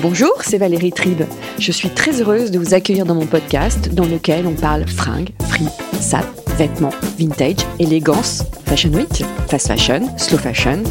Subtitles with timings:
[0.00, 1.22] Bonjour, c'est Valérie Tribe.
[1.58, 5.30] Je suis très heureuse de vous accueillir dans mon podcast dans lequel on parle fringues,
[5.48, 5.66] free,
[5.98, 6.24] sap,
[6.56, 10.84] vêtements, vintage, élégance, fashion week, fast fashion, slow fashion.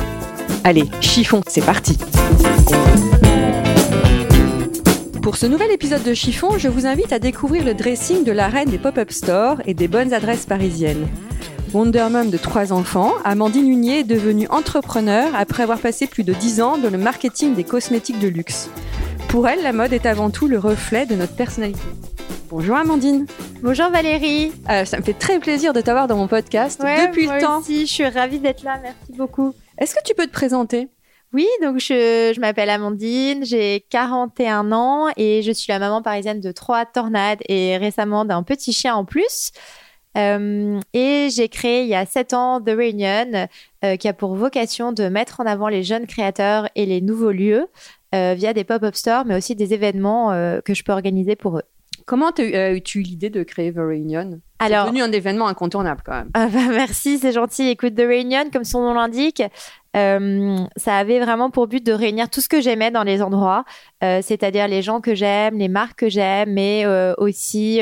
[0.66, 1.98] Allez, chiffon, c'est parti.
[5.22, 8.48] Pour ce nouvel épisode de Chiffon, je vous invite à découvrir le dressing de la
[8.48, 11.08] reine des pop-up stores et des bonnes adresses parisiennes.
[11.78, 16.34] Wonder Mom de trois enfants, Amandine Hunier est devenue entrepreneur après avoir passé plus de
[16.34, 18.72] 10 ans dans le marketing des cosmétiques de luxe.
[19.30, 21.80] Pour elle, la mode est avant tout le reflet de notre personnalité.
[22.50, 23.28] Bonjour Amandine.
[23.62, 24.54] Bonjour Valérie.
[24.72, 27.42] Euh, ça me fait très plaisir de t'avoir dans mon podcast Ouais, depuis moi le
[27.44, 27.60] temps.
[27.60, 29.54] aussi, je suis ravie d'être là, merci beaucoup.
[29.78, 30.88] Est-ce que tu peux te présenter?
[31.32, 36.42] Oui, donc je, je m'appelle Amandine, j'ai 41 ans et je suis la maman parisienne
[36.42, 39.52] de trois tornades et récemment d'un petit chien en plus.
[40.18, 43.48] Euh, et j'ai créé il y a 7 ans The Reunion,
[43.84, 47.32] euh, qui a pour vocation de mettre en avant les jeunes créateurs et les nouveaux
[47.32, 47.68] lieux
[48.16, 50.32] euh, via des pop-up stores, mais aussi des événements
[50.64, 51.64] que je peux organiser pour eux.
[52.06, 54.40] Comment as-tu eu l'idée de créer The Reunion?
[54.60, 56.30] C'est Alors, devenu un événement incontournable quand même.
[56.34, 57.68] Ah bah, merci, c'est gentil.
[57.70, 59.44] Écoute, The Reunion, comme son nom l'indique,
[59.96, 63.64] euh, ça avait vraiment pour but de réunir tout ce que j'aimais dans les endroits,
[64.04, 67.80] euh, c'est-à-dire les gens que j'aime, les marques que j'aime, mais euh, aussi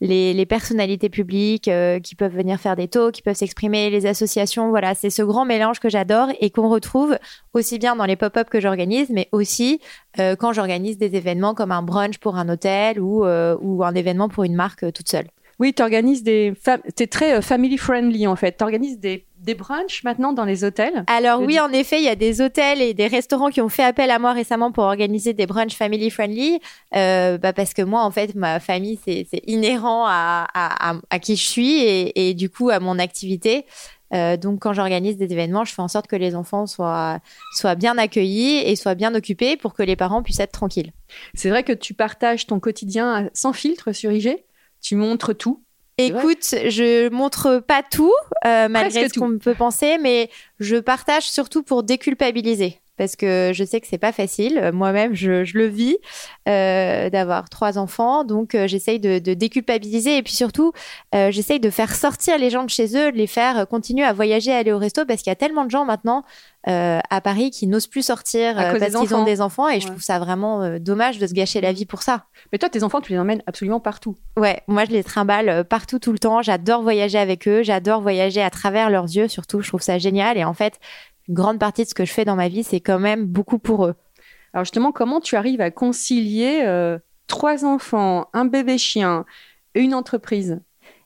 [0.00, 1.70] les, les personnalités publiques
[2.02, 4.70] qui peuvent venir faire des talks, qui peuvent s'exprimer, les associations.
[4.70, 7.16] Voilà, c'est ce grand mélange que j'adore et qu'on retrouve
[7.54, 9.80] aussi bien dans les pop-up que j'organise, mais aussi
[10.16, 14.44] quand j'organise des événements comme un brunch pour un hôtel ou, ou un événement pour
[14.44, 15.26] une marque toute seule.
[15.62, 16.52] Oui, tu organises des.
[16.60, 18.56] fam- T'es très euh, family friendly en fait.
[18.58, 21.04] Tu organises des, des brunchs maintenant dans les hôtels?
[21.06, 23.84] Alors oui, en effet, il y a des hôtels et des restaurants qui ont fait
[23.84, 26.58] appel à moi récemment pour organiser des brunchs family friendly,
[26.96, 31.18] euh, bah parce que moi, en fait, ma famille, c'est inhérent à, à, à, à
[31.20, 33.64] qui je suis et, et du coup à mon activité.
[34.14, 37.20] Euh, donc quand j'organise des événements, je fais en sorte que les enfants soient,
[37.56, 40.92] soient bien accueillis et soient bien occupés pour que les parents puissent être tranquilles.
[41.34, 44.36] C'est vrai que tu partages ton quotidien sans filtre sur IG.
[44.82, 45.62] Tu montres tout.
[45.98, 48.12] Écoute, je montre pas tout,
[48.44, 52.81] euh, malgré Presque ce qu'on peut penser, mais je partage surtout pour déculpabiliser.
[52.98, 54.70] Parce que je sais que c'est pas facile.
[54.74, 55.96] Moi-même, je, je le vis
[56.48, 60.72] euh, d'avoir trois enfants, donc euh, j'essaye de, de déculpabiliser et puis surtout,
[61.14, 64.12] euh, j'essaye de faire sortir les gens de chez eux, de les faire continuer à
[64.12, 66.22] voyager, à aller au resto, parce qu'il y a tellement de gens maintenant
[66.64, 70.20] à Paris qui n'osent plus sortir parce qu'ils ont des enfants, et je trouve ça
[70.20, 72.26] vraiment dommage de se gâcher la vie pour ça.
[72.52, 74.16] Mais toi, tes enfants, tu les emmènes absolument partout.
[74.36, 76.40] Ouais, moi je les trimballe partout tout le temps.
[76.40, 79.60] J'adore voyager avec eux, j'adore voyager à travers leurs yeux surtout.
[79.60, 80.78] Je trouve ça génial et en fait,
[81.28, 83.58] une grande partie de ce que je fais dans ma vie, c'est quand même beaucoup
[83.58, 83.94] pour eux.
[84.52, 89.24] Alors justement, comment tu arrives à concilier euh, trois enfants, un bébé chien,
[89.74, 90.60] une entreprise?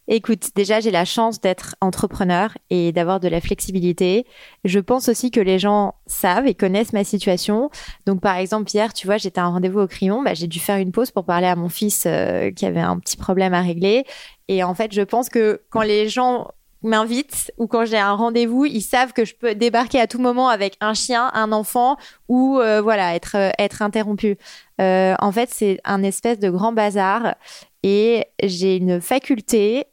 [0.09, 4.25] Écoute, déjà j'ai la chance d'être entrepreneur et d'avoir de la flexibilité.
[4.65, 7.71] Je pense aussi que les gens savent et connaissent ma situation.
[8.07, 10.61] Donc par exemple hier, tu vois, j'étais à un rendez-vous au crayon, bah, j'ai dû
[10.61, 13.63] faire une pause pour parler à mon fils euh, qui avait un petit problème à
[13.63, 14.05] régler.
[14.47, 16.53] Et en fait, je pense que quand les gens
[16.87, 20.49] m'invitent ou quand j'ai un rendez-vous, ils savent que je peux débarquer à tout moment
[20.49, 21.97] avec un chien, un enfant
[22.29, 24.39] ou euh, voilà être euh, être interrompu.
[24.81, 27.35] Euh, en fait, c'est un espèce de grand bazar
[27.83, 29.85] et j'ai une faculté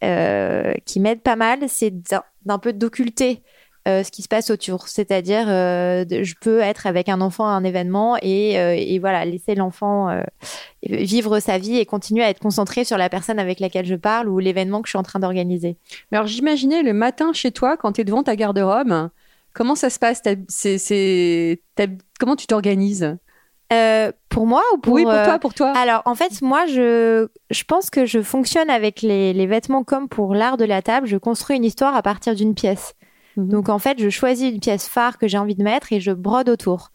[0.85, 3.41] qui m'aide pas mal, c'est d'un d'un peu d'occulter
[3.87, 4.87] euh, ce qui se passe autour.
[4.87, 9.25] C'est-à-dire, euh, je peux être avec un enfant à un événement et, euh, et voilà,
[9.25, 10.23] laisser l'enfant
[10.83, 14.29] vivre sa vie et continuer à être concentré sur la personne avec laquelle je parle
[14.29, 15.77] ou l'événement que je suis en train d'organiser.
[16.11, 19.09] Mais alors j'imaginais le matin chez toi, quand tu es devant ta garde-robe,
[19.53, 20.21] comment ça se passe?
[22.19, 23.17] Comment tu t'organises?
[23.71, 25.73] Euh, pour moi ou pour Oui, pour toi, pour toi.
[25.75, 30.07] Alors, en fait, moi, je, je pense que je fonctionne avec les, les vêtements comme
[30.07, 31.07] pour l'art de la table.
[31.07, 32.93] Je construis une histoire à partir d'une pièce.
[33.37, 33.49] Mhm.
[33.49, 36.11] Donc, en fait, je choisis une pièce phare que j'ai envie de mettre et je
[36.11, 36.91] brode autour.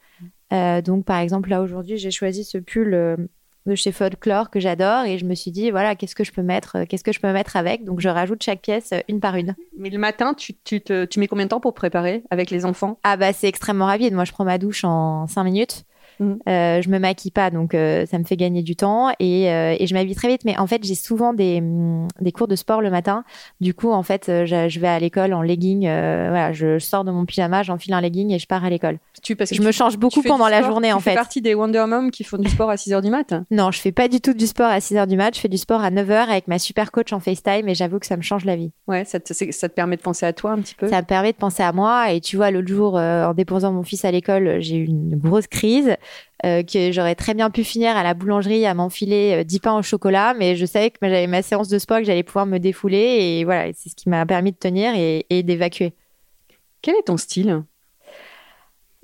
[0.52, 3.16] Euh, donc, par exemple, là, aujourd'hui, j'ai choisi ce pull euh,
[3.66, 6.42] de chez Folklore que j'adore et je me suis dit, voilà, qu'est-ce que je peux
[6.42, 7.84] mettre, euh, qu'est-ce que je peux mettre avec?
[7.84, 9.54] Donc, je rajoute chaque pièce euh, une par une.
[9.76, 12.64] Mais le matin, tu, tu, te, tu mets combien de temps pour préparer avec les
[12.64, 12.98] enfants?
[13.04, 14.14] Ah, bah, c'est extrêmement rapide.
[14.14, 15.84] Moi, je prends ma douche en cinq minutes.
[16.20, 16.34] Mm.
[16.48, 19.76] Euh, je me maquille pas, donc euh, ça me fait gagner du temps et, euh,
[19.78, 20.42] et je m'habille très vite.
[20.44, 23.24] Mais en fait, j'ai souvent des, mm, des cours de sport le matin.
[23.60, 25.82] Du coup, en fait, je, je vais à l'école en legging.
[25.82, 28.98] voilà, je, sors de mon pyjama, j'enfile un legging et je pars à l'école.
[29.22, 31.10] Tu, parce que je me change beaucoup pendant la journée, en fait.
[31.10, 33.34] Tu fais partie des Wonder Moms qui font du sport à 6 h du mat
[33.50, 35.34] Non, je fais pas du tout du sport à 6 h du mat.
[35.34, 37.98] Je fais du sport à 9 h avec ma super coach en FaceTime et j'avoue
[37.98, 38.70] que ça me change la vie.
[38.86, 40.88] Ouais, ça te, ça te permet de penser à toi un petit peu.
[40.88, 42.12] Ça me permet de penser à moi.
[42.12, 45.46] Et tu vois, l'autre jour, en déposant mon fils à l'école, j'ai eu une grosse
[45.46, 45.96] crise.
[46.46, 49.76] Euh, que j'aurais très bien pu finir à la boulangerie à m'enfiler 10 euh, pains
[49.76, 52.58] au chocolat, mais je savais que j'avais ma séance de sport, que j'allais pouvoir me
[52.58, 55.94] défouler, et voilà, c'est ce qui m'a permis de tenir et d'évacuer.
[56.80, 57.64] Quel est ton style?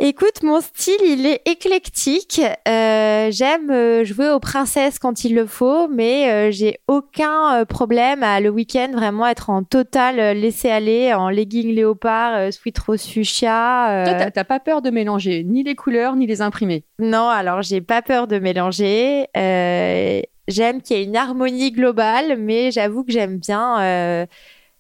[0.00, 2.40] Écoute, mon style, il est éclectique.
[2.68, 8.24] Euh, j'aime euh, jouer aux princesses quand il le faut, mais euh, j'ai aucun problème
[8.24, 14.04] à le week-end vraiment être en total laisser aller, en legging léopard, sweat rose fuchsia.
[14.04, 16.82] Toi, t'as pas peur de mélanger ni les couleurs ni les imprimés?
[16.98, 19.28] Non, alors j'ai pas peur de mélanger.
[19.36, 24.26] j'aime qu'il y ait une harmonie globale, mais j'avoue que j'aime bien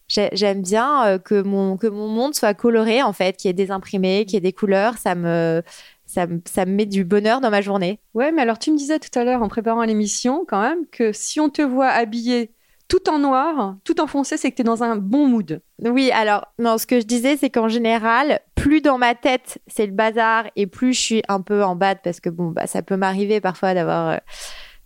[0.08, 3.54] J'aime bien euh, que mon que mon monde soit coloré en fait, qu'il y ait
[3.54, 5.62] des imprimés, qu'il y ait des couleurs, ça me
[6.06, 7.98] ça, ça, me met du bonheur dans ma journée.
[8.12, 11.12] Ouais, mais alors tu me disais tout à l'heure en préparant l'émission quand même que
[11.12, 12.52] si on te voit habillé
[12.86, 15.62] tout en noir, tout en foncé, c'est que tu es dans un bon mood.
[15.82, 19.86] Oui, alors non, ce que je disais c'est qu'en général, plus dans ma tête, c'est
[19.86, 22.82] le bazar et plus je suis un peu en bad parce que bon bah ça
[22.82, 24.18] peut m'arriver parfois d'avoir euh,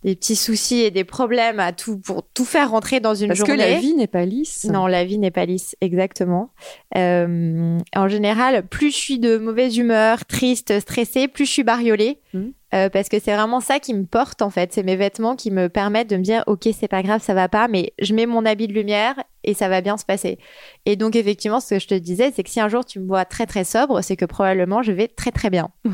[0.03, 3.57] des petits soucis et des problèmes à tout pour tout faire rentrer dans une journée.
[3.57, 4.65] Parce que la vie n'est pas lisse.
[4.65, 6.51] Non, la vie n'est pas lisse, exactement.
[6.95, 12.19] Euh, en général, plus je suis de mauvaise humeur, triste, stressée, plus je suis bariolée.
[12.33, 12.47] Mmh.
[12.75, 15.49] Euh, parce que c'est vraiment ça qui me porte en fait, c'est mes vêtements qui
[15.49, 18.27] me permettent de me dire ok c'est pas grave ça va pas mais je mets
[18.27, 20.37] mon habit de lumière et ça va bien se passer.
[20.85, 23.07] Et donc effectivement ce que je te disais c'est que si un jour tu me
[23.07, 25.71] vois très très sobre c'est que probablement je vais très très bien.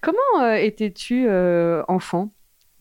[0.00, 2.30] Comment euh, étais-tu euh, enfant?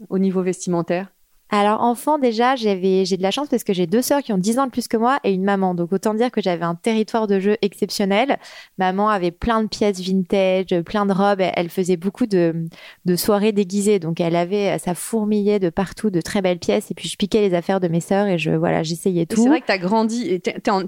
[0.09, 1.07] Au niveau vestimentaire?
[1.49, 4.37] Alors enfant déjà, j'avais j'ai de la chance parce que j'ai deux sœurs qui ont
[4.37, 5.75] 10 ans de plus que moi et une maman.
[5.75, 8.37] Donc autant dire que j'avais un territoire de jeu exceptionnel.
[8.77, 12.65] Maman avait plein de pièces vintage, plein de robes, elle faisait beaucoup de,
[13.05, 13.99] de soirées déguisées.
[13.99, 17.39] Donc elle avait ça fourmillait de partout de très belles pièces et puis je piquais
[17.39, 19.41] les affaires de mes sœurs et je voilà, j'essayais tout.
[19.41, 20.41] C'est vrai que tu as grandi et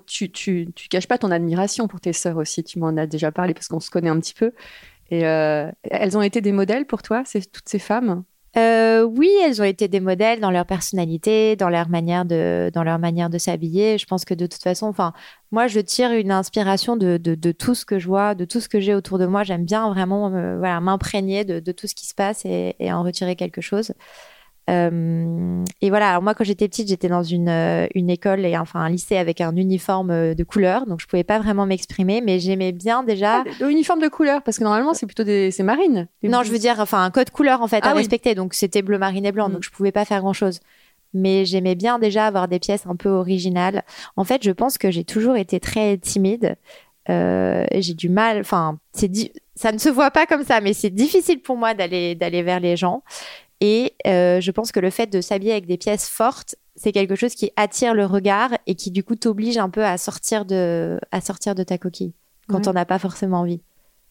[0.05, 3.31] tu, tu tu caches pas ton admiration pour tes sœurs aussi, tu m'en as déjà
[3.31, 4.51] parlé parce qu'on se connaît un petit peu.
[5.09, 8.23] Et euh, elles ont été des modèles pour toi, c'est toutes ces femmes?
[8.57, 12.83] Euh, oui, elles ont été des modèles dans leur personnalité, dans leur manière de, dans
[12.83, 13.97] leur manière de s'habiller.
[13.97, 15.13] Je pense que de toute façon, enfin,
[15.51, 18.69] moi, je tire une inspiration de, de, tout ce que je vois, de tout ce
[18.69, 19.43] que j'ai autour de moi.
[19.43, 23.61] J'aime bien vraiment, voilà, m'imprégner de, tout ce qui se passe et en retirer quelque
[23.61, 23.93] chose.
[24.69, 28.57] Euh, et voilà, alors moi quand j'étais petite, j'étais dans une, euh, une école et
[28.57, 32.21] enfin un lycée avec un uniforme euh, de couleur, donc je pouvais pas vraiment m'exprimer,
[32.21, 33.43] mais j'aimais bien déjà.
[33.61, 36.07] Ah, uniforme de couleur, parce que normalement c'est plutôt des, c'est marine.
[36.23, 38.81] Non, je veux dire, enfin un code couleur en fait ah à respecter, donc c'était
[38.81, 39.53] bleu marine et blanc, mm.
[39.53, 40.59] donc je pouvais pas faire grand chose.
[41.13, 43.83] Mais j'aimais bien déjà avoir des pièces un peu originales.
[44.15, 46.55] En fait, je pense que j'ai toujours été très timide.
[47.09, 49.09] Euh, j'ai du mal, enfin, c'est
[49.55, 52.59] ça ne se voit pas comme ça, mais c'est difficile pour moi d'aller d'aller vers
[52.59, 53.01] les gens.
[53.61, 57.15] Et euh, je pense que le fait de s'habiller avec des pièces fortes, c'est quelque
[57.15, 60.99] chose qui attire le regard et qui du coup t'oblige un peu à sortir de,
[61.11, 62.13] à sortir de ta coquille
[62.47, 63.61] quand on n'a pas forcément envie.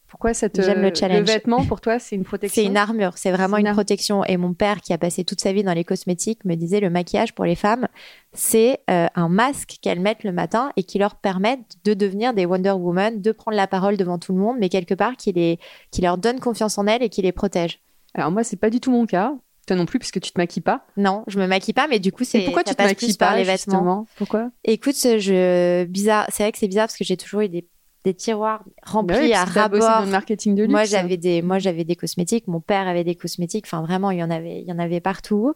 [0.09, 1.21] Pourquoi cette J'aime le challenge.
[1.21, 2.63] Le vêtement pour toi, c'est une protection.
[2.63, 4.25] C'est une armure, c'est vraiment une, protection.
[4.25, 6.89] Et mon père, qui a passé toute sa vie dans les cosmétiques, me disait le
[6.89, 7.89] maquillage pour les femmes,
[8.33, 12.47] c'est euh, un masque qu'elles mettent le matin et qui leur permet de devenir des
[12.47, 15.59] Wonder Woman, de prendre la parole devant tout le monde, mais quelque part qui les,
[15.91, 17.79] qui leur donne confiance en elles et qui les protège.
[18.15, 19.35] Alors moi, c'est pas du tout mon cas.
[19.67, 20.87] Toi non plus, puisque tu te maquies pas.
[20.97, 22.41] Non, je me maquille pas, mais du coup, c'est.
[22.41, 24.51] Pourquoi tu te maquilles pas les vêtements Pourquoi?
[24.65, 26.27] Écoute, je bizarre.
[26.31, 27.69] C'est vrai que c'est bizarre parce que j'ai toujours eu des,
[28.05, 29.81] des tiroirs remplis bah à rabord.
[29.81, 30.73] Dans le marketing de luxe.
[30.73, 32.49] Moi, j'avais des, moi, j'avais des cosmétiques.
[32.49, 33.67] Mon père avait des cosmétiques.
[33.67, 35.53] Enfin, vraiment, il y en avait, il y en avait partout.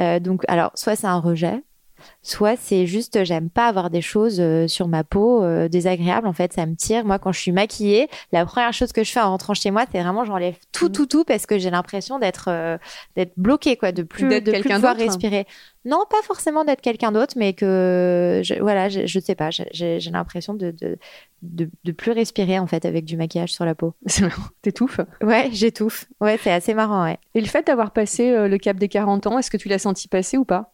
[0.00, 1.62] Euh, donc, alors, soit c'est un rejet,
[2.22, 6.32] soit c'est juste j'aime pas avoir des choses euh, sur ma peau euh, désagréables en
[6.32, 7.04] fait ça me tire.
[7.04, 9.84] Moi quand je suis maquillée la première chose que je fais en rentrant chez moi
[9.90, 10.92] c'est vraiment j'enlève tout mm.
[10.92, 12.78] tout tout parce que j'ai l'impression d'être euh,
[13.16, 15.46] d'être bloquée quoi de plus de plus pouvoir respirer.
[15.84, 19.50] Non pas forcément d'être quelqu'un d'autre mais que je, voilà je, je sais pas.
[19.50, 20.98] J'ai l'impression de, de,
[21.42, 23.94] de de plus respirer en fait avec du maquillage sur la peau.
[24.62, 25.00] T'étouffes.
[25.22, 26.06] Ouais j'étouffe.
[26.20, 27.18] Ouais c'est assez marrant ouais.
[27.34, 30.08] Et le fait d'avoir passé le cap des 40 ans est-ce que tu l'as senti
[30.08, 30.72] passer ou pas?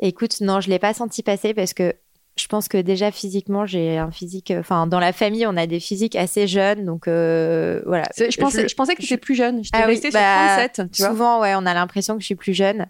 [0.00, 1.94] Écoute, non, je l'ai pas senti passer parce que
[2.38, 4.52] je pense que déjà physiquement, j'ai un physique.
[4.56, 8.04] Enfin, dans la famille, on a des physiques assez jeunes, donc euh, voilà.
[8.16, 9.64] Je pensais, je, pensais que tu étais plus jeune.
[9.64, 10.82] Je ah restée sur 37.
[10.92, 12.86] Tu souvent, ouais, on a l'impression que je suis plus jeune.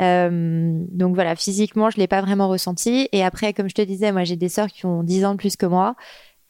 [0.00, 3.08] Euh, donc voilà, physiquement, je l'ai pas vraiment ressenti.
[3.12, 5.38] Et après, comme je te disais, moi, j'ai des sœurs qui ont 10 ans de
[5.38, 5.96] plus que moi.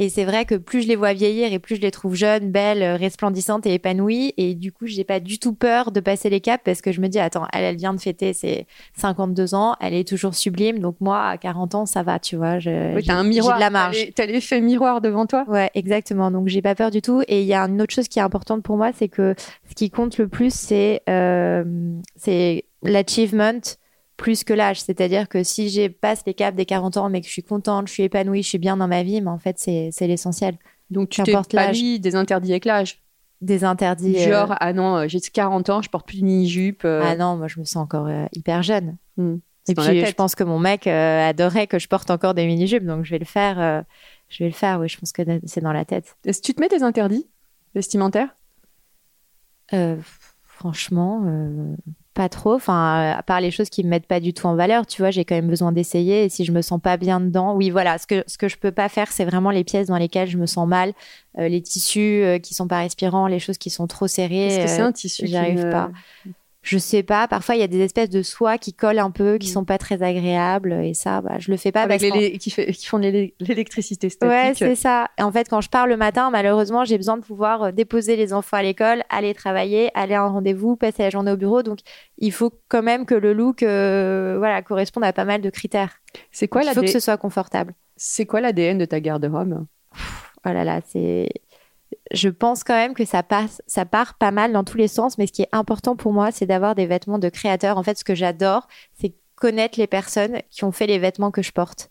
[0.01, 2.51] Et c'est vrai que plus je les vois vieillir et plus je les trouve jeunes,
[2.51, 4.33] belles, resplendissantes et épanouies.
[4.39, 7.03] Et du coup, j'ai pas du tout peur de passer les caps parce que je
[7.03, 8.67] me dis, attends, elle, elle vient de fêter ses
[8.97, 10.79] 52 ans, elle est toujours sublime.
[10.79, 12.59] Donc moi, à 40 ans, ça va, tu vois.
[12.59, 13.57] Je, oui, t'as un miroir.
[13.57, 13.99] de la marge.
[14.15, 15.45] T'as l'effet miroir devant toi.
[15.49, 16.31] Ouais, exactement.
[16.31, 17.23] Donc j'ai pas peur du tout.
[17.29, 19.35] Et il y a une autre chose qui est importante pour moi, c'est que
[19.69, 21.63] ce qui compte le plus, c'est euh,
[22.17, 23.61] c'est l'achievement
[24.21, 24.83] plus que l'âge.
[24.83, 27.89] C'est-à-dire que si j'ai passe les caps des 40 ans, mais que je suis contente,
[27.89, 30.57] je suis épanouie, je suis bien dans ma vie, mais en fait, c'est l'essentiel.
[30.91, 33.01] Donc tu t'es pas mis des interdits avec l'âge
[33.41, 34.17] Des interdits.
[34.19, 36.83] Euh, Genre, ah non, euh, j'ai 40 ans, je porte plus de mini-jupe.
[36.85, 37.01] Euh.
[37.03, 38.97] Ah non, moi je me sens encore hyper jeune.
[39.17, 39.37] Hmm.
[39.69, 43.05] Et puis je pense que mon mec adorait que je porte encore des mini-jupes, donc
[43.05, 43.85] je vais le faire.
[44.29, 46.17] je vais le faire, oui, je pense que c'est dans la tête.
[46.27, 47.27] Est-ce que tu te mets des interdits
[47.75, 48.37] vestimentaires?
[50.43, 51.25] Franchement,
[52.21, 52.53] pas trop.
[52.53, 55.11] Enfin, à part les choses qui me mettent pas du tout en valeur, tu vois,
[55.11, 56.25] j'ai quand même besoin d'essayer.
[56.25, 57.97] Et si je me sens pas bien dedans, oui, voilà.
[57.97, 60.37] Ce que ce que je peux pas faire, c'est vraiment les pièces dans lesquelles je
[60.37, 60.93] me sens mal,
[61.39, 64.49] euh, les tissus euh, qui sont pas respirants, les choses qui sont trop serrées.
[64.49, 65.91] Est-ce que c'est un tissu J'arrive pas
[66.63, 67.27] je sais pas.
[67.27, 69.53] Parfois, il y a des espèces de soie qui collent un peu, qui mm.
[69.53, 70.73] sont pas très agréables.
[70.85, 71.83] Et ça, bah, je le fais pas.
[71.83, 74.31] Avec les, qui, qui, font l'électricité statique.
[74.31, 75.09] Ouais, c'est ça.
[75.19, 78.17] Et en fait, quand je pars le matin, malheureusement, j'ai besoin de pouvoir euh, déposer
[78.17, 81.63] les enfants à l'école, aller travailler, aller à un rendez-vous, passer la journée au bureau.
[81.63, 81.79] Donc,
[82.19, 86.01] il faut quand même que le look, euh, voilà, corresponde à pas mal de critères.
[86.31, 87.75] C'est quoi Il faut que ce soit confortable.
[87.97, 89.67] C'est quoi l'ADN de ta garde-robe?
[90.47, 91.29] Oh là là, c'est
[92.13, 95.19] je pense quand même que ça passe, ça part pas mal dans tous les sens,
[95.19, 97.79] mais ce qui est important pour moi, c'est d'avoir des vêtements de créateurs.
[97.79, 101.43] En fait, ce que j'adore, c'est connaître les personnes qui ont fait les vêtements que
[101.43, 101.91] je porte.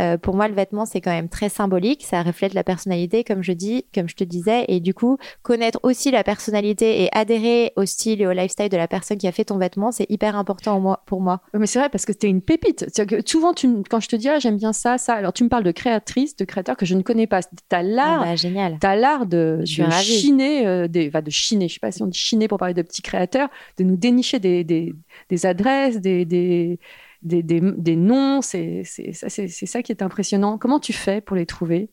[0.00, 2.04] Euh, pour moi, le vêtement, c'est quand même très symbolique.
[2.04, 4.64] Ça reflète la personnalité, comme je dis, comme je te disais.
[4.68, 8.76] Et du coup, connaître aussi la personnalité et adhérer au style et au lifestyle de
[8.76, 11.40] la personne qui a fait ton vêtement, c'est hyper important pour moi.
[11.54, 12.86] Mais c'est vrai parce que tu es une pépite.
[13.06, 15.48] Que souvent, tu, quand je te dis, ah, j'aime bien ça, ça, alors tu me
[15.48, 17.42] parles de créatrice, de créateur que je ne connais pas.
[17.42, 18.22] Tu as l'art.
[18.22, 18.78] Ah bah, génial.
[18.80, 22.06] Tu as l'art de, de chiner, euh, des, de chiner, je sais pas si on
[22.06, 24.94] dit chiner pour parler de petits créateurs, de nous dénicher des, des,
[25.28, 26.78] des adresses, des, des
[27.22, 28.42] des, des, noms.
[28.42, 30.58] C'est ça qui est impressionnant.
[30.58, 31.90] Comment tu fais pour les trouver?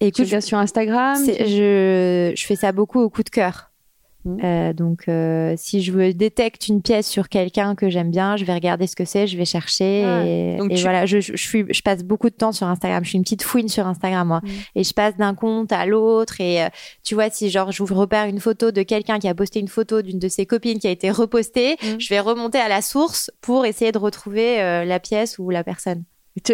[0.00, 1.22] Écoute, tu sur Instagram?
[1.26, 3.69] je, je fais ça beaucoup au coup de cœur.
[4.24, 4.36] Mmh.
[4.44, 8.52] Euh, donc, euh, si je détecte une pièce sur quelqu'un que j'aime bien, je vais
[8.52, 10.00] regarder ce que c'est, je vais chercher.
[10.26, 13.02] Et, donc voilà, je, je, suis, je passe beaucoup de temps sur Instagram.
[13.04, 14.40] Je suis une petite fouine sur Instagram, moi.
[14.42, 14.48] Mmh.
[14.76, 16.40] Et je passe d'un compte à l'autre.
[16.40, 16.68] Et euh,
[17.02, 20.02] tu vois, si genre je repère une photo de quelqu'un qui a posté une photo
[20.02, 21.86] d'une de ses copines qui a été repostée, mmh.
[21.98, 26.04] je vais remonter à la source pour essayer de retrouver la pièce ou la personne.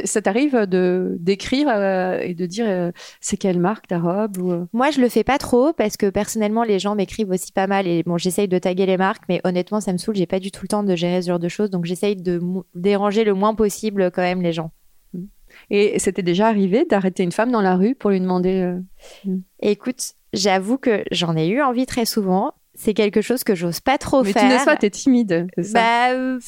[0.05, 4.51] Ça t'arrive de d'écrire euh, et de dire euh, c'est quelle marque ta robe ou...
[4.51, 4.65] Euh?
[4.73, 7.87] Moi, je le fais pas trop parce que personnellement, les gens m'écrivent aussi pas mal
[7.87, 10.17] et bon, j'essaye de taguer les marques, mais honnêtement, ça me saoule.
[10.17, 12.41] J'ai pas du tout le temps de gérer ce genre de choses, donc j'essaye de
[12.75, 14.71] déranger le moins possible quand même les gens.
[15.13, 15.25] Mmh.
[15.71, 18.79] Et c'était déjà arrivé d'arrêter une femme dans la rue pour lui demander.
[19.27, 19.37] Mmh.
[19.61, 22.55] Écoute, j'avoue que j'en ai eu envie très souvent.
[22.75, 24.43] C'est quelque chose que j'ose pas trop faire.
[24.43, 25.49] Mais tu ne pas, t'es timide.
[25.63, 26.13] Ça?
[26.15, 26.39] Bah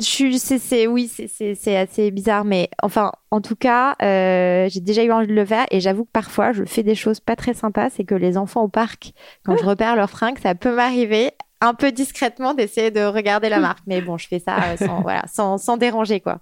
[0.00, 5.26] c'est, oui, c'est, assez bizarre, mais enfin, en tout cas, euh, j'ai déjà eu envie
[5.26, 7.90] de le faire et j'avoue que parfois, je fais des choses pas très sympas.
[7.90, 9.12] C'est que les enfants au parc,
[9.44, 9.68] quand je ah.
[9.68, 13.82] repère leurs fringues, ça peut m'arriver un peu discrètement d'essayer de regarder la marque.
[13.86, 16.40] Mais bon, je fais ça euh, sans, voilà, sans, sans déranger, quoi.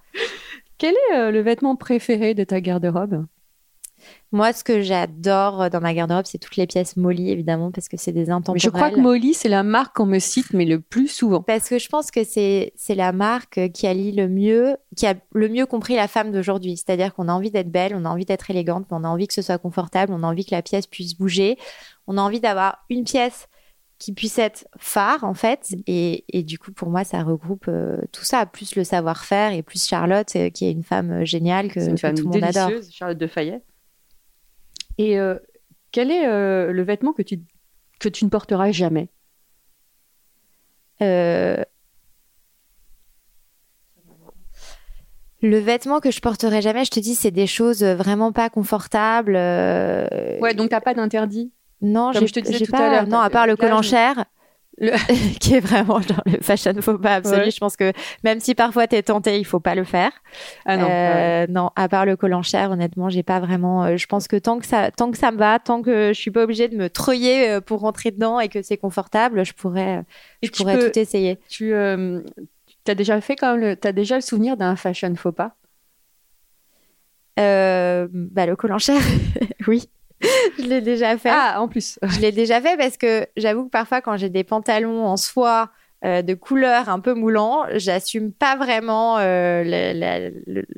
[0.79, 3.27] Quel est euh, le vêtement préféré de ta garde-robe?
[4.33, 7.97] Moi, ce que j'adore dans ma garde-robe, c'est toutes les pièces Molly, évidemment, parce que
[7.97, 8.61] c'est des intemporels.
[8.61, 11.43] je crois que Molly, c'est la marque qu'on me cite, mais le plus souvent.
[11.43, 15.49] Parce que je pense que c'est la marque qui allie le mieux, qui a le
[15.49, 16.77] mieux compris la femme d'aujourd'hui.
[16.77, 19.35] C'est-à-dire qu'on a envie d'être belle, on a envie d'être élégante, on a envie que
[19.35, 21.57] ce soit confortable, on a envie que la pièce puisse bouger,
[22.07, 23.49] on a envie d'avoir une pièce
[23.99, 27.97] qui puisse être phare en fait et, et du coup pour moi ça regroupe euh,
[28.13, 31.71] tout ça plus le savoir-faire et plus Charlotte euh, qui est une femme euh, géniale
[31.71, 33.63] que, une femme tout le monde adore Charlotte de Fayet
[34.99, 35.37] et euh,
[35.93, 37.41] quel est euh, le vêtement que tu,
[38.01, 39.09] que tu ne porteras jamais?
[41.03, 41.63] Euh,
[45.43, 49.35] Le vêtement que je porterai jamais, je te dis, c'est des choses vraiment pas confortables.
[49.35, 51.53] Ouais, donc t'as pas d'interdit?
[51.83, 53.07] Non, j'ai, je te disais tout pas, à l'heure.
[53.07, 53.83] Non, à part le col en
[55.41, 57.51] qui est vraiment genre le fashion faux pas absolu.
[57.51, 57.93] Je pense que
[58.25, 60.11] même si parfois t'es tenté, il faut pas le faire.
[60.65, 60.89] Ah non.
[60.91, 63.85] Euh, non, à part le col en chair, honnêtement, j'ai pas vraiment.
[63.85, 66.21] Euh, je pense que tant que ça, tant que ça me va, tant que je
[66.21, 69.53] suis pas obligée de me treuiller euh, pour rentrer dedans et que c'est confortable, je
[69.53, 70.03] pourrais,
[70.43, 71.39] je pourrais tout essayer.
[71.49, 75.55] Tu as déjà fait quand même, t'as déjà le souvenir d'un fashion faux pas?
[77.37, 79.01] Bah, le col en chair,
[79.69, 79.89] oui.
[80.59, 81.31] je l'ai déjà fait.
[81.33, 81.99] Ah, en plus.
[82.03, 85.71] je l'ai déjà fait parce que j'avoue que parfois, quand j'ai des pantalons en soie
[86.05, 87.65] euh, de couleur un peu moulant.
[87.77, 90.31] J'assume pas vraiment euh, la, la,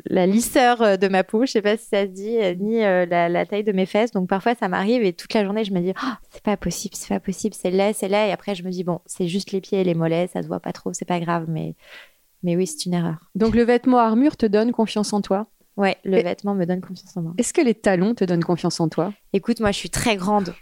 [0.08, 3.44] la, lisseur de ma peau, je sais pas si ça se dit, ni la, la,
[3.44, 4.12] taille de mes fesses.
[4.12, 6.94] Donc parfois ça m'arrive et toute la journée je me dis oh, c'est pas possible,
[6.94, 8.28] c'est pas possible, c'est laid, c'est laid.
[8.28, 10.46] Et après je me dis bon c'est juste les pieds et les mollets, ça se
[10.46, 11.74] voit pas trop, c'est pas grave, mais
[12.44, 13.16] mais oui c'est une erreur.
[13.34, 15.48] Donc le vêtement armure te donne confiance en toi.
[15.76, 17.34] Ouais, le vêtement me donne confiance en moi.
[17.38, 19.12] Est-ce que les talons te donnent confiance en toi?
[19.32, 20.54] Écoute, moi je suis très grande.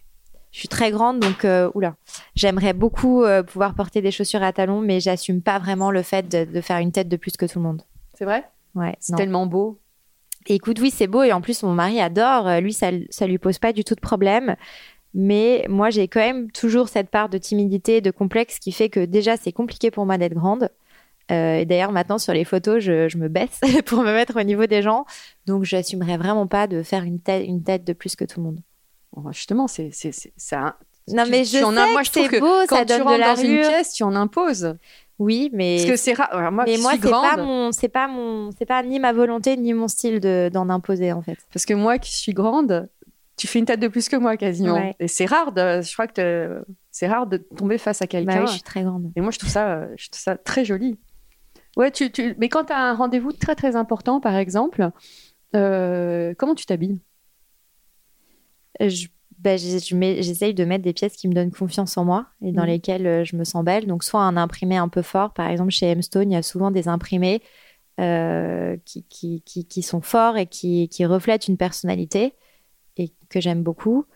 [0.51, 1.97] Je suis très grande, donc euh, oula,
[2.37, 6.29] j'aimerais beaucoup euh, pouvoir porter des chaussures à talons, mais j'assume pas vraiment le fait
[6.29, 7.83] de, faire une tête de plus que tout le monde.
[8.15, 8.45] C'est vrai?
[8.77, 8.95] Ouais.
[9.01, 9.81] C'est tellement beau.
[10.47, 12.47] écoute, oui, c'est beau, et en plus mon mari adore.
[12.47, 14.55] Euh, lui, ça, ça lui pose pas du tout de problème.
[15.13, 19.05] Mais moi, j'ai quand même toujours cette part de timidité, de complexe, qui fait que
[19.05, 20.69] déjà, c'est compliqué pour moi d'être grande.
[21.29, 24.83] Et d'ailleurs, maintenant, sur les photos, je, me baisse pour me mettre au niveau des
[24.83, 25.07] gens.
[25.47, 28.47] Donc, j'assumerais vraiment pas de faire une tête, une tête de plus que tout le
[28.47, 28.61] monde
[29.31, 29.91] justement, c'est
[30.37, 30.77] ça.
[31.09, 33.61] Non, mais je sais moi, je trouve que beau, quand ça tu rentres dans une
[33.61, 34.75] pièce, tu en imposes.
[35.19, 36.51] Oui, mais parce que c'est rare.
[36.51, 39.73] Moi, mais moi, c'est pas mon, c'est pas mon, c'est pas ni ma volonté ni
[39.73, 41.39] mon style d'en imposer en fait.
[41.53, 42.89] Parce que moi, qui suis grande,
[43.37, 44.93] tu fais une tête de plus que moi quasiment.
[44.99, 45.53] Et c'est rare.
[45.53, 48.37] De, je crois que c'est rare de tomber face à quelqu'un.
[48.37, 49.13] Bah oui, je suis très grande.
[49.15, 50.99] Et moi, je trouve ça, je trouve ça très joli.
[51.77, 52.35] Ouais, tu, tu...
[52.39, 54.91] mais quand tu as un rendez-vous très très important, par exemple,
[55.57, 56.99] euh, comment tu t'habilles?
[58.81, 59.07] Je
[59.45, 62.69] bah, j'essaye de mettre des pièces qui me donnent confiance en moi et dans mhm.
[62.69, 63.87] lesquelles euh, je me sens belle.
[63.87, 66.71] Donc, soit un imprimé un peu fort, par exemple chez M-Stone, il y a souvent
[66.71, 67.43] des imprimés
[68.01, 72.33] euh, qui, qui, qui, sont forts et qui, qui, reflètent une personnalité
[72.97, 74.07] et que j'aime beaucoup.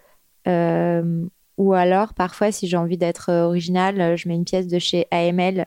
[0.47, 1.27] Euh,
[1.59, 5.67] ou alors, parfois, si j'ai envie d'être originale, je mets une pièce de chez AML.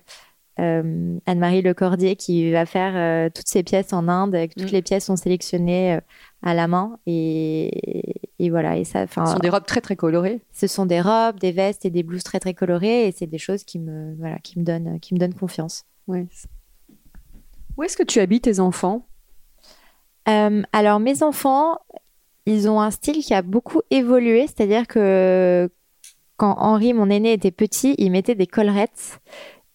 [0.57, 4.75] Anne-Marie Lecordier qui va faire toutes ces pièces en Inde, et toutes mm.
[4.75, 5.99] les pièces sont sélectionnées
[6.43, 10.41] à la main et, et voilà, et ça, Ce sont des robes très très colorées.
[10.51, 13.37] Ce sont des robes, des vestes et des blouses très très colorées, et c'est des
[13.37, 15.83] choses qui me, voilà, qui me donnent, qui me donnent confiance.
[16.07, 16.15] Où
[17.83, 19.05] est-ce que tu habites tes enfants?
[20.27, 21.77] Euh, Alors mes enfants,
[22.45, 25.69] ils ont un style qui a beaucoup évolué, c'est-à-dire que
[26.37, 29.21] quand Henri, mon aîné, était petit, il mettait des collerettes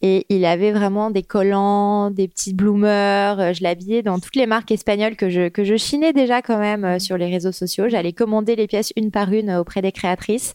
[0.06, 3.40] et il avait vraiment des collants, des petits bloomers.
[3.40, 6.58] Euh, je l'habillais dans toutes les marques espagnoles que je, que je chinais déjà quand
[6.58, 7.88] même euh, sur les réseaux sociaux.
[7.88, 10.54] J'allais commander les pièces une par une euh, auprès des créatrices.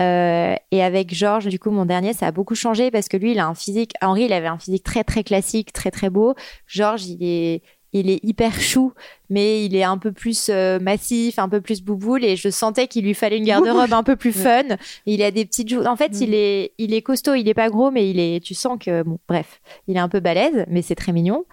[0.00, 3.38] Et avec Georges, du coup, mon dernier, ça a beaucoup changé parce que lui, il
[3.38, 3.92] a un physique.
[4.02, 6.34] Henri, il avait un physique très très classique, très très beau.
[6.66, 7.62] Georges, il est
[7.94, 8.92] il est hyper chou,
[9.30, 12.88] mais il est un peu plus euh, massif, un peu plus bouboule, et je sentais
[12.88, 14.64] qu'il lui fallait une garde-robe un peu plus fun.
[15.06, 15.84] Il a des petites joues.
[15.84, 16.34] En fait, il mm.
[16.34, 19.18] est, il est costaud, il est pas gros, mais il est, tu sens que, bon,
[19.28, 21.44] bref, il est un peu balèze, mais c'est très mignon.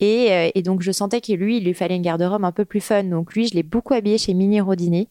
[0.00, 2.64] Et, euh, et, donc, je sentais que lui, il lui fallait une garde-robe un peu
[2.64, 3.04] plus fun.
[3.04, 5.08] Donc, lui, je l'ai beaucoup habillé chez Mini Rodini.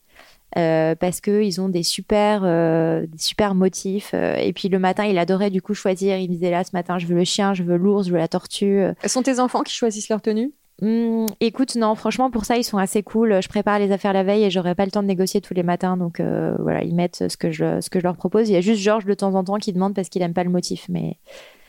[0.57, 4.13] Euh, parce que ils ont des super, des super motifs.
[4.13, 6.17] et puis le matin, il adorait du coup choisir.
[6.17, 8.17] Il me disait là, ce matin, je veux le chien, je veux l'ours, je veux
[8.17, 8.81] la tortue.
[9.03, 10.51] Ce sont tes enfants qui choisissent leur tenue?
[10.81, 13.41] Mmh, écoute, non, franchement, pour ça, ils sont assez cool.
[13.41, 15.63] Je prépare les affaires la veille et j'aurai pas le temps de négocier tous les
[15.63, 15.95] matins.
[15.95, 18.49] Donc euh, voilà, ils mettent ce que, je, ce que je leur propose.
[18.49, 20.43] Il y a juste Georges de temps en temps qui demande parce qu'il aime pas
[20.43, 20.87] le motif.
[20.89, 21.17] Mais...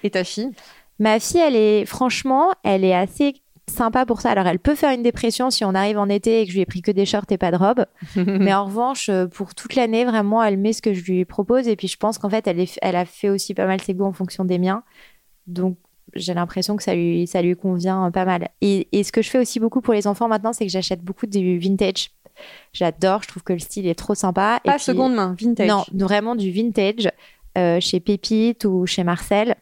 [0.03, 0.51] Et ta fille?
[0.99, 3.35] Ma fille, elle est, franchement, elle est assez
[3.69, 4.31] sympa pour ça.
[4.31, 6.63] Alors, elle peut faire une dépression si on arrive en été et que je lui
[6.63, 7.87] ai pris que des shorts et pas de robe.
[8.17, 11.69] Mais en revanche, euh, pour toute l'année, vraiment, elle met ce que je lui propose.
[11.69, 13.95] Et puis, je pense qu'en fait, elle, est, elle a fait aussi pas mal ses
[13.95, 14.83] goûts en fonction des miens.
[15.47, 15.77] Donc,
[16.15, 18.49] j'ai l'impression que ça lui, ça lui convient pas mal.
[18.61, 21.27] Et, ce que je fais aussi beaucoup pour les enfants maintenant, c'est que j'achète beaucoup
[21.27, 22.11] du vintage.
[22.73, 24.61] J'adore, je trouve que le style est trop sympa.
[24.65, 25.69] Pas seconde main, vintage.
[25.69, 27.11] Non, vraiment du vintage
[27.59, 29.57] euh, chez Pépite ou chez Marcel.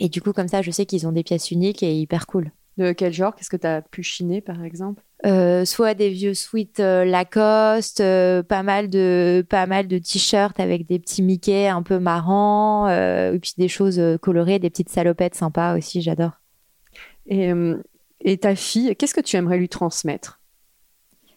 [0.00, 2.52] Et du coup, comme ça, je sais qu'ils ont des pièces uniques et hyper cool.
[2.78, 3.34] De quel genre?
[3.34, 5.02] Qu'est-ce que tu as pu chiner, par exemple?
[5.26, 10.60] Euh, soit des vieux sweats euh, Lacoste, euh, pas mal de pas mal de t-shirts
[10.60, 15.34] avec des petits Mickey un peu marrants, et puis des choses colorées, des petites salopettes
[15.34, 16.38] sympas aussi, j'adore.
[17.26, 17.50] Et,
[18.20, 20.40] et ta fille, qu'est-ce que tu aimerais lui transmettre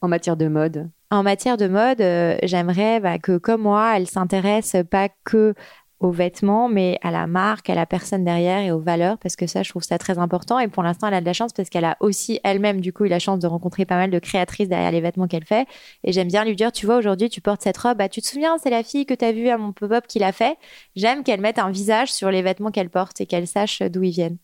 [0.02, 0.90] en matière de mode?
[1.10, 2.04] En matière de mode,
[2.44, 5.56] j'aimerais bah, que comme moi, elle s'intéresse pas que
[6.02, 9.46] aux vêtements, mais à la marque, à la personne derrière et aux valeurs, parce que
[9.46, 10.58] ça, je trouve ça très important.
[10.58, 13.06] Et pour l'instant, elle a de la chance parce qu'elle a aussi elle-même, du coup,
[13.06, 15.68] eu la chance de rencontrer pas mal de créatrices derrière les vêtements qu'elle fait.
[16.04, 18.28] Et j'aime bien lui dire, tu vois, aujourd'hui, tu portes cette robe, bah, tu te
[18.28, 20.58] souviens, c'est la fille que tu as vue à mon pop-up qui l'a fait.
[20.96, 24.12] J'aime qu'elle mette un visage sur les vêtements qu'elle porte et qu'elle sache d'où ils
[24.12, 24.38] viennent.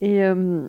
[0.00, 0.66] Et euh,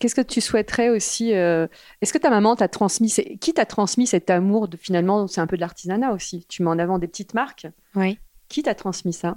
[0.00, 1.68] qu'est-ce que tu souhaiterais aussi euh,
[2.02, 5.46] Est-ce que ta maman t'a transmis, qui t'a transmis cet amour de finalement, c'est un
[5.46, 6.44] peu de l'artisanat aussi.
[6.48, 7.68] Tu mets en avant des petites marques.
[7.94, 8.18] Oui.
[8.54, 9.36] Qui t'a transmis ça?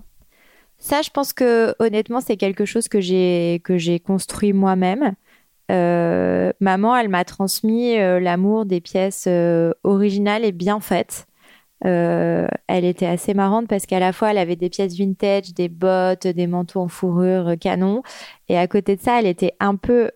[0.77, 5.15] Ça, je pense que honnêtement, c'est quelque chose que j'ai que j'ai construit moi-même.
[5.71, 11.25] Euh, maman, elle m'a transmis euh, l'amour des pièces euh, originales et bien faites.
[11.81, 16.27] Elle était assez marrante parce qu'à la fois elle avait des pièces vintage, des bottes,
[16.27, 18.03] des manteaux en fourrure canon,
[18.49, 20.11] et à côté de ça, elle était un peu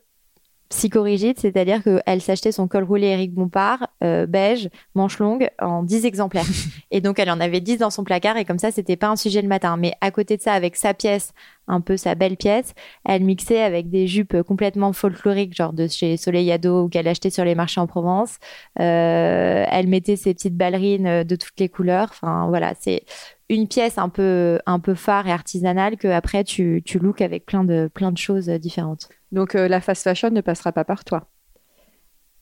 [0.71, 6.05] psychorigide, c'est-à-dire qu'elle s'achetait son col roulé Eric Bompard, euh, beige, manche longue, en 10
[6.05, 6.45] exemplaires.
[6.91, 9.17] et donc, elle en avait 10 dans son placard, et comme ça, c'était pas un
[9.17, 9.75] sujet le matin.
[9.77, 11.33] Mais à côté de ça, avec sa pièce,
[11.67, 12.73] un peu sa belle pièce,
[13.05, 17.29] elle mixait avec des jupes complètement folkloriques, genre de chez Soleil Ado, ou qu'elle achetait
[17.29, 18.37] sur les marchés en Provence.
[18.79, 22.07] Euh, elle mettait ses petites ballerines de toutes les couleurs.
[22.11, 23.03] Enfin, voilà, c'est
[23.49, 27.45] une pièce un peu, un peu phare et artisanale que après tu, tu looks avec
[27.45, 29.09] plein de, plein de choses différentes.
[29.31, 31.27] Donc euh, la fast fashion ne passera pas par toi.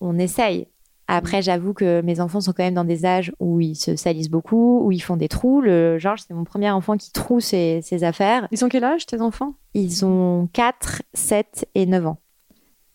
[0.01, 0.67] On essaye.
[1.11, 4.29] Après, j'avoue que mes enfants sont quand même dans des âges où ils se salissent
[4.29, 5.59] beaucoup, où ils font des trous.
[5.59, 8.47] Le Georges, c'est mon premier enfant qui troue ses, affaires.
[8.51, 9.55] Ils ont quel âge, tes enfants?
[9.73, 12.19] Ils ont 4, 7 et 9 ans.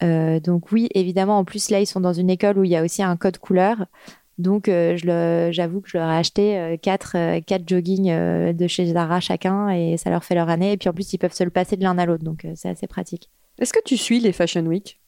[0.05, 2.77] Euh, donc oui, évidemment, en plus, là, ils sont dans une école où il y
[2.77, 3.85] a aussi un code couleur.
[4.39, 4.97] Donc, euh,
[5.51, 10.11] j'avoue que je leur ai acheté 4 quatre, joggings de chez Zara chacun et ça
[10.11, 10.71] leur fait leur année.
[10.71, 12.23] Et puis en plus, ils peuvent se le passer de l'un à l'autre.
[12.23, 13.29] Donc, c'est assez pratique.
[13.59, 15.01] Est-ce que tu suis les Fashion Week?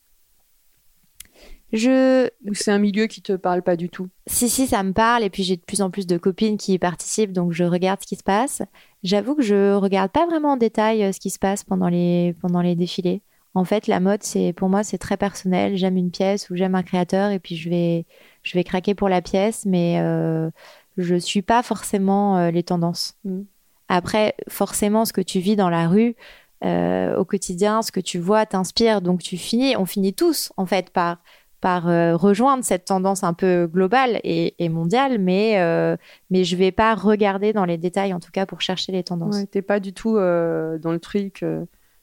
[1.72, 2.28] Je...
[2.48, 4.09] Ou c'est un milieu qui te parle pas du tout?
[4.26, 5.24] Si, si, ça me parle.
[5.24, 8.00] Et puis j'ai de plus en plus de copines qui y participent, donc je regarde
[8.00, 8.62] ce qui se passe.
[9.02, 12.35] J'avoue que je regarde pas vraiment en détail euh, ce qui se passe pendant les,
[12.40, 13.22] pendant les défilés.
[13.54, 15.76] En fait, la mode, c'est pour moi, c'est très personnel.
[15.76, 18.04] J'aime une pièce ou j'aime un créateur et puis je vais,
[18.42, 20.50] je vais craquer pour la pièce, mais euh,
[20.98, 23.16] je suis pas forcément euh, les tendances.
[23.24, 23.42] Mm.
[23.88, 26.16] Après, forcément, ce que tu vis dans la rue,
[26.64, 29.03] euh, au quotidien, ce que tu vois t'inspire.
[29.03, 31.19] Donc tu finis, on finit tous en fait par
[31.61, 35.97] par euh, rejoindre cette tendance un peu globale et, mondiale, mais euh,
[36.31, 39.37] mais je vais pas regarder dans les détails en tout cas pour chercher les tendances.
[39.37, 41.45] Ouais, T'es pas du tout dans le truc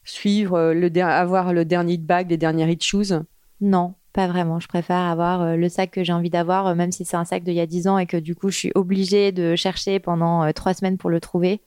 [0.04, 3.24] suivre le avoir le dernier hit bag, les dernières hit shoes.
[3.60, 4.60] Non, pas vraiment.
[4.60, 7.54] Je préfère avoir le sac que j'ai envie d'avoir, même si c'est un sac d'il
[7.56, 10.76] y a 10 ans et que du coup je suis obligée de chercher pendant trois
[10.76, 11.62] semaines pour le trouver.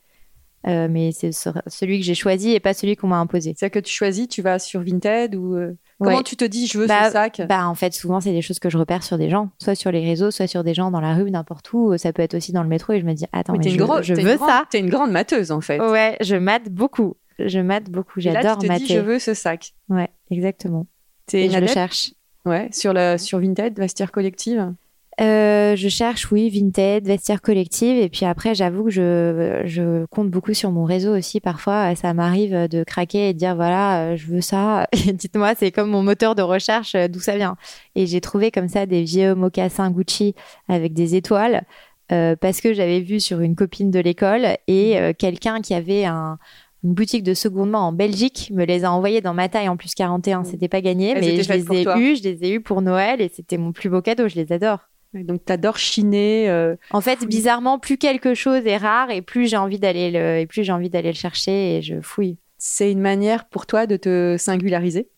[0.67, 3.55] Euh, mais c'est celui que j'ai choisi et pas celui qu'on m'a imposé.
[3.57, 6.79] C'est que tu choisis, tu vas sur Vinted ou euh, comment tu te dis je
[6.79, 7.43] veux bah, ce sac?
[7.49, 9.93] Bah en fait souvent c'est des choses que je repère sur des gens, soit sur
[9.93, 11.97] les réseaux, soit sur des gens dans la rue, n'importe où.
[11.97, 14.15] Ça peut être aussi dans le métro et je me dis attends mais, je, je
[14.15, 14.65] veux ça.
[14.69, 15.81] T'es une grande mateuse en fait.
[15.81, 17.15] Ouais, je mate beaucoup.
[17.39, 18.19] Je mate beaucoup.
[18.21, 18.85] J'adore mater.
[18.85, 19.75] Dis, je veux ce sac.
[19.89, 20.87] Ouais, exactement.
[21.33, 22.13] Et je le cherche.
[22.45, 24.73] Ouais, sur la sur Vinted, vestiaire collective?
[25.19, 27.97] Euh, je cherche, oui, Vinted, vestiaire collective.
[27.97, 31.41] Et puis après, j'avoue que je, je compte beaucoup sur mon réseau aussi.
[31.41, 34.87] Parfois, ça m'arrive de craquer et de dire, voilà, euh, je veux ça.
[35.13, 37.57] dites-moi, c'est comme mon moteur de recherche, euh, d'où ça vient.
[37.95, 40.35] Et j'ai trouvé comme ça des vieux mocassins Gucci
[40.69, 41.63] avec des étoiles.
[42.09, 46.39] parce que j'avais vu sur une copine de l'école et quelqu'un qui avait un,
[46.85, 49.77] une boutique de seconde main en Belgique me les a envoyés dans ma taille en
[49.77, 50.45] plus 41.
[50.45, 53.29] C'était pas gagné, mais je les ai eus, je les ai eus pour Noël et
[53.29, 54.29] c'était mon plus beau cadeau.
[54.29, 54.81] Je les adore.
[55.25, 56.49] Donc t'adores chiner.
[56.49, 60.39] Euh, en fait, bizarrement, plus quelque chose est rare et plus j'ai envie d'aller le
[60.39, 62.39] et plus j'ai envie d'aller le chercher et je fouille.
[62.59, 65.09] C'est une manière pour toi de te singulariser?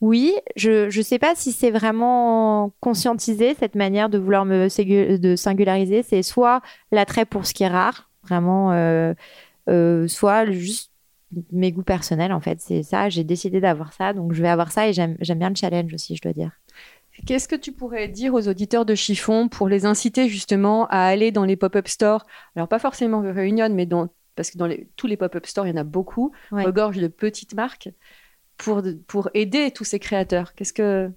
[0.00, 4.66] Oui, je je sais pas si c'est vraiment conscientisé cette manière de vouloir me
[5.16, 6.02] de singulariser.
[6.02, 9.14] C'est soit l'attrait pour ce qui est rare, vraiment, euh,
[9.68, 10.90] euh, soit juste
[11.52, 12.60] mes goûts personnels en fait.
[12.60, 13.08] C'est ça.
[13.10, 16.16] J'ai décidé d'avoir ça, donc je vais avoir ça et j'aime bien le challenge aussi,
[16.16, 16.50] je dois dire.
[17.26, 21.30] Qu'est-ce que tu pourrais dire aux auditeurs de Chiffon pour les inciter justement à aller
[21.30, 22.26] dans les pop-up stores?
[22.56, 25.72] Alors pas forcément Réunion, mais dans, parce que dans tous les pop-up stores, il y
[25.72, 27.90] en a beaucoup, regorge de petites marques,
[28.56, 30.54] pour, pour aider tous ces créateurs.
[30.54, 31.10] Qu'est-ce que...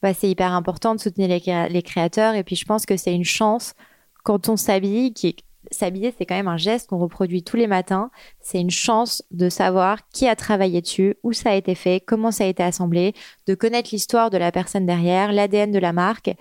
[0.00, 3.14] Bah, c'est hyper important de soutenir les, les créateurs et puis je pense que c'est
[3.14, 3.74] une chance
[4.22, 5.36] quand on s'habille, qui est
[5.70, 8.10] s'habiller, c'est quand même un geste qu'on reproduit tous les matins.
[8.40, 12.30] C'est une chance de savoir qui a travaillé dessus, où ça a été fait, comment
[12.30, 13.14] ça a été assemblé,
[13.46, 16.34] de connaître l'histoire de la personne derrière, l'ADN de la marque.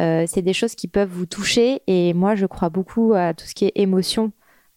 [0.00, 3.46] Euh, c'est des choses qui peuvent vous toucher et moi, je crois beaucoup à tout
[3.46, 4.32] ce qui est émotion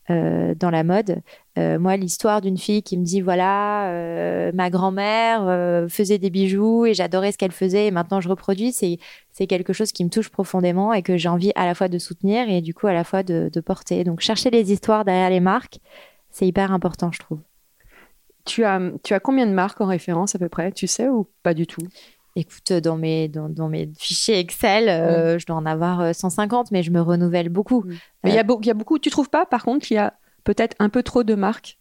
[0.10, 1.22] euh, dans la mode.
[1.58, 6.30] Euh, moi, l'histoire d'une fille qui me dit voilà, euh, ma grand-mère euh, faisait des
[6.30, 8.98] bijoux et j'adorais ce qu'elle faisait et maintenant je reproduis, c'est
[9.32, 11.98] c'est quelque chose qui me touche profondément et que j'ai envie à la fois de
[11.98, 14.04] soutenir et du coup à la fois de, de porter.
[14.04, 15.80] Donc chercher les histoires derrière les marques,
[16.30, 17.40] c'est hyper important, je trouve.
[18.44, 21.28] Tu as tu as combien de marques en référence à peu près, tu sais ou
[21.42, 21.88] pas du tout?
[22.38, 24.88] Écoute, dans mes, dans, dans mes fichiers Excel,
[25.40, 27.86] je dois en avoir 150, euh, mais je me renouvelle beaucoup.
[28.24, 30.14] Mais il y, a y a beaucoup, tu trouves pas, par contre, qu'il y a
[30.46, 31.78] peut-être un peu trop de marques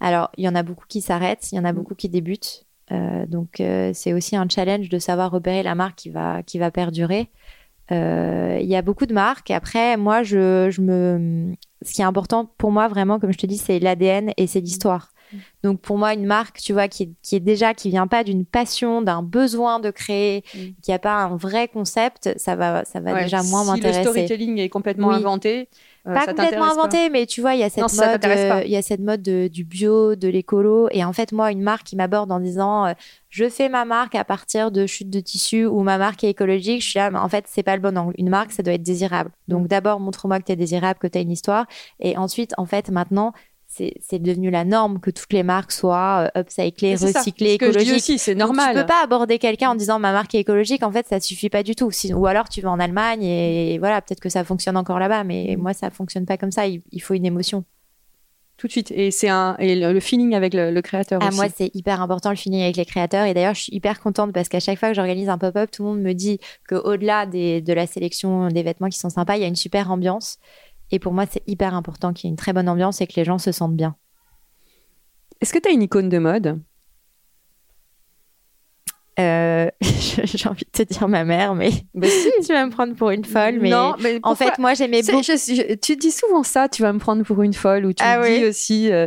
[0.00, 1.76] Alors, il y en a beaucoup qui s'arrêtent, il y en a mm.
[1.76, 2.66] beaucoup qui débutent.
[2.90, 3.62] Euh, donc,
[3.94, 7.30] c'est aussi un challenge de savoir repérer la marque qui va, qui va perdurer.
[7.90, 9.50] Il y a beaucoup de marques.
[9.50, 11.54] Après, moi, je, je me...
[11.82, 14.60] ce qui est important pour moi, vraiment, comme je te dis, c'est l'ADN et c'est
[14.60, 15.11] l'histoire.
[15.62, 18.44] Donc pour moi, une marque, tu vois, qui, qui est déjà, qui vient pas d'une
[18.44, 20.58] passion, d'un besoin de créer, Mm.
[20.82, 23.76] qui a pas un vrai concept, ça va, ça va Ouais, déjà moins Si le
[23.76, 24.02] m'intéresser.
[24.02, 25.14] storytelling est complètement Oui.
[25.14, 25.68] inventé,
[26.06, 26.72] euh, pas complètement pas.
[26.72, 29.00] inventé, mais tu vois, il y a cette Non, mode, euh, il y a cette
[29.00, 30.88] mode de- du bio, de l'écolo.
[30.90, 32.92] Et en fait, moi, une marque qui m'aborde en disant, euh,
[33.28, 36.82] je fais ma marque à partir de chutes de tissu ou ma marque est écologique,
[36.82, 38.14] je suis là, mais en fait, c'est pas le bon angle.
[38.18, 39.30] Une marque, ça doit être désirable.
[39.48, 39.52] Mm.
[39.52, 41.66] Donc d'abord, montre-moi que tu es désirable, que tu as une histoire.
[42.00, 43.32] Et ensuite, en fait, maintenant,
[44.00, 47.70] c'est devenu la norme que toutes les marques soient euh, upcyclées, recyclées, ce que je
[47.78, 47.94] dis écologiques.
[47.94, 48.74] aussi, c'est Donc, normal.
[48.74, 50.82] tu peux pas aborder quelqu'un en disant ma marque est écologique.
[50.82, 51.90] En fait, ça suffit pas du tout.
[51.90, 55.24] Sinon- ou alors tu vas en Allemagne et voilà, peut-être que ça fonctionne encore là-bas.
[55.24, 56.66] Mais moi, ça fonctionne pas comme ça.
[56.66, 57.64] Il, il faut une émotion.
[58.58, 58.90] Tout de suite.
[58.92, 61.36] Et c'est un et le, le feeling avec le, le créateur Ah, aussi.
[61.36, 63.24] moi, c'est hyper important le feeling avec les créateurs.
[63.26, 65.82] Et d'ailleurs, je suis hyper contente parce qu'à chaque fois que j'organise un pop-up, tout
[65.82, 69.40] le monde me dit que au-delà de la sélection des vêtements qui sont sympas, il
[69.42, 70.38] y a une super ambiance.
[70.92, 73.14] Et pour moi, c'est hyper important qu'il y ait une très bonne ambiance et que
[73.16, 73.96] les gens se sentent bien.
[75.40, 76.60] Est-ce que tu as une icône de mode?
[79.18, 83.24] Euh, J'ai envie de te dire ma mère, mais tu vas me prendre pour une
[83.24, 83.58] folle.
[83.60, 85.22] Mais Non, mais en fait, moi, j'aimais beaucoup.
[85.22, 88.02] je- je- tu dis souvent ça, tu vas me prendre pour une folle, ou tu
[88.04, 88.38] Ah me oui.
[88.40, 88.90] dis aussi.
[88.92, 89.06] euh,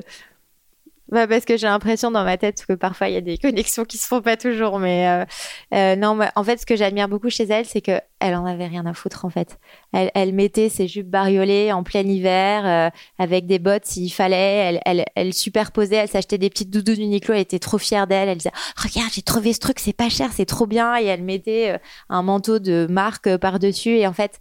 [1.10, 3.86] Bah, parce que j'ai l'impression dans ma tête que parfois il y a des connexions
[3.86, 4.80] qui se font pas toujours.
[4.80, 5.26] Mais euh,
[5.74, 8.66] euh, non, en fait, ce que j'admire beaucoup chez elle, c'est que elle en avait
[8.66, 9.60] rien à foutre en fait.
[9.94, 12.90] Elle, mettait ses jupes bariolées en plein hiver euh,
[13.20, 14.80] avec des bottes s'il fallait.
[14.84, 17.36] Elle, elle, superposait, elle s'achetait des petites doudous Uniqlo.
[17.36, 18.30] Elle était trop fière d'elle.
[18.30, 21.24] Elle disait "Regarde, j'ai trouvé ce truc, c'est pas cher, c'est trop bien." Et elle
[21.24, 23.98] mettait un manteau de marque par dessus.
[23.98, 24.40] Et en fait,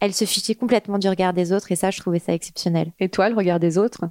[0.00, 1.72] elle se fichait complètement du regard des autres.
[1.72, 2.92] Et ça, je trouvais ça exceptionnel.
[3.00, 4.06] Et toi, le regard des autres?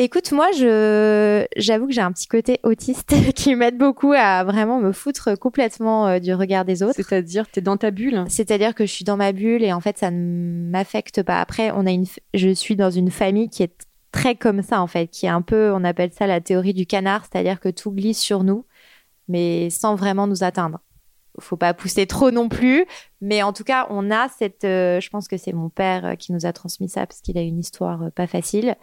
[0.00, 4.78] Écoute, moi, je, j'avoue que j'ai un petit côté autiste qui m'aide beaucoup à vraiment
[4.78, 6.94] me foutre complètement euh, du regard des autres.
[6.94, 9.80] C'est-à-dire, tu es dans ta bulle C'est-à-dire que je suis dans ma bulle et en
[9.80, 11.40] fait, ça ne m'affecte pas.
[11.40, 14.86] Après, on a une, je suis dans une famille qui est très comme ça, en
[14.86, 17.90] fait, qui est un peu, on appelle ça la théorie du canard, c'est-à-dire que tout
[17.90, 18.66] glisse sur nous,
[19.26, 20.78] mais sans vraiment nous atteindre.
[21.40, 22.86] Faut pas pousser trop non plus,
[23.20, 26.14] mais en tout cas, on a cette, euh, je pense que c'est mon père euh,
[26.14, 28.76] qui nous a transmis ça parce qu'il a une histoire pas facile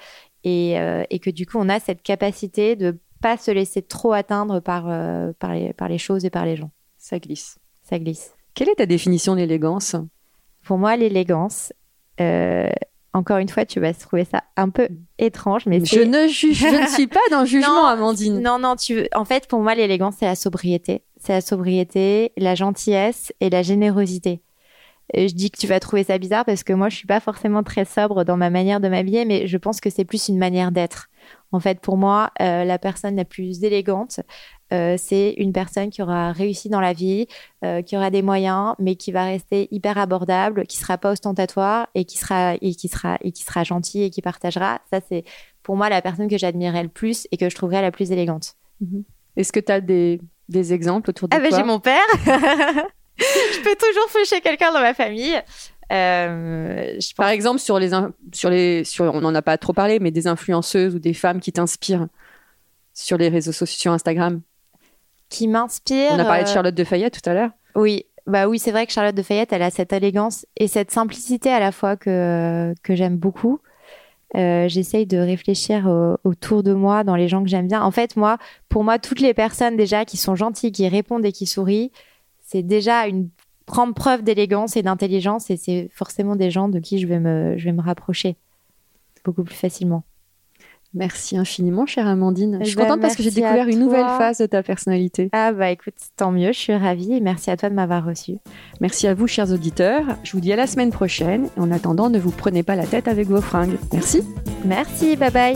[0.46, 4.14] et, euh, et que du coup, on a cette capacité de pas se laisser trop
[4.14, 6.70] atteindre par, euh, par, les, par les choses et par les gens.
[6.98, 7.58] Ça glisse.
[7.84, 8.34] Ça glisse.
[8.54, 9.96] Quelle est ta définition d'élégance
[10.64, 11.74] Pour moi, l'élégance,
[12.22, 12.70] euh,
[13.14, 16.68] encore une fois, tu vas trouver ça un peu étrange, mais je ne, juge, je
[16.68, 18.40] ne suis pas dans le jugement, Non, Amandine.
[18.40, 19.08] Non, non, tu.
[19.16, 21.02] En fait, pour moi, l'élégance, c'est la sobriété.
[21.18, 24.42] C'est la sobriété, la gentillesse et la générosité.
[25.14, 27.62] Je dis que tu vas trouver ça bizarre parce que moi, je suis pas forcément
[27.64, 30.72] très sobre dans ma manière de m'habiller, mais je pense que c'est plus une manière
[30.72, 31.10] d'être.
[31.52, 34.20] En fait, pour moi, euh, la personne la plus élégante,
[34.74, 37.28] euh, c'est une personne qui aura réussi dans la vie,
[37.64, 41.88] euh, qui aura des moyens, mais qui va rester hyper abordable, qui sera pas ostentatoire
[41.94, 44.82] et qui sera et qui sera et qui sera gentil et qui partagera.
[44.92, 45.24] Ça, c'est
[45.62, 48.56] pour moi la personne que j'admirais le plus et que je trouverais la plus élégante.
[49.38, 51.60] Est-ce que tu as des, des exemples autour de Ah ben toi?
[51.60, 52.06] j'ai mon père.
[53.18, 55.36] je peux toujours foucher quelqu'un dans ma famille.
[55.92, 57.92] Euh, je Par exemple, sur les,
[58.34, 61.40] sur les, sur, on n'en a pas trop parlé, mais des influenceuses ou des femmes
[61.40, 62.08] qui t'inspirent
[62.94, 64.42] sur les réseaux sociaux, sur Instagram.
[65.30, 66.12] qui m'inspire.
[66.12, 67.52] On a parlé de euh, Charlotte de Fayette tout à l'heure.
[67.76, 70.92] Oui, bah oui, c'est vrai que Charlotte de Fayette, elle a cette élégance et cette
[70.92, 73.60] simplicité à la fois que, que j'aime beaucoup.
[74.36, 77.82] Euh, J'essaye de réfléchir au- autour de moi, dans les gens que j'aime bien.
[77.84, 78.38] En fait, moi,
[78.70, 81.92] pour moi, toutes les personnes déjà qui sont gentilles, qui répondent et qui sourient,
[82.46, 83.30] c'est déjà une
[83.68, 87.58] grande preuve d'élégance et d'intelligence et c'est forcément des gens de qui je vais me,
[87.58, 88.36] je vais me rapprocher
[89.24, 90.04] beaucoup plus facilement.
[90.94, 92.60] Merci infiniment, chère Amandine.
[92.62, 95.30] Je suis Eh ben, contente parce que j'ai découvert une nouvelle phase de ta personnalité.
[95.34, 98.38] Ah bah écoute, tant mieux, je suis ravie et merci à toi de m'avoir reçue.
[98.80, 100.06] Merci à vous, chers auditeurs.
[100.24, 101.50] Je vous dis à la semaine prochaine.
[101.58, 103.78] En attendant, ne vous prenez pas la tête avec vos fringues.
[103.92, 104.22] Merci.
[104.64, 105.56] Merci, bye bye.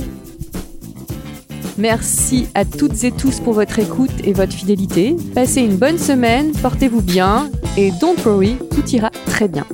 [1.79, 5.15] Merci à toutes et tous pour votre écoute et votre fidélité.
[5.33, 9.65] Passez une bonne semaine, portez-vous bien et don't worry, tout ira très bien.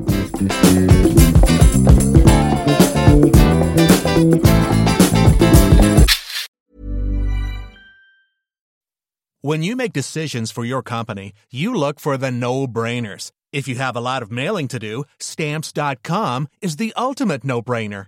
[9.42, 13.32] When you make decisions for your company, you look for the no brainers.
[13.52, 18.08] If you have a lot of mailing to do, stamps.com is the ultimate no brainer.